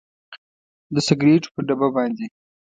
[0.93, 2.25] د سګریټو پر ډبه باندې